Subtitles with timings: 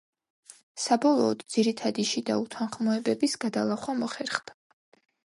[0.85, 4.57] საბოლოოდ, ძირითადი შიდა უთანხმოებების გადალახვა მოხერხდა.